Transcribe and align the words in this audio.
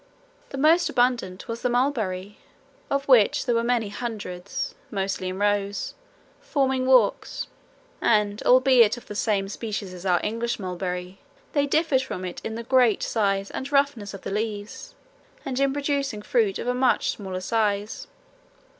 The 0.49 0.57
most 0.57 0.89
abundant 0.89 1.47
was 1.47 1.61
the 1.61 1.69
mulberry, 1.69 2.39
of 2.89 3.07
which 3.07 3.45
there 3.45 3.53
were 3.53 3.63
many 3.63 3.89
hundreds, 3.89 4.73
mostly 4.89 5.29
in 5.29 5.37
rows, 5.37 5.93
forming 6.39 6.87
walks, 6.87 7.45
and 8.01 8.41
albeit 8.41 8.97
of 8.97 9.05
the 9.05 9.13
same 9.13 9.47
species 9.47 9.93
as 9.93 10.03
our 10.03 10.19
English 10.23 10.57
mulberry 10.57 11.19
they 11.53 11.67
differed 11.67 12.01
from 12.01 12.25
it 12.25 12.41
in 12.43 12.55
the 12.55 12.63
great 12.63 13.03
size 13.03 13.51
and 13.51 13.71
roughness 13.71 14.15
of 14.15 14.21
the 14.21 14.31
leaves 14.31 14.95
and 15.45 15.59
in 15.59 15.71
producing 15.71 16.23
fruit 16.23 16.57
of 16.57 16.65
a 16.67 16.73
much 16.73 17.11
smaller 17.11 17.39
size. 17.39 18.07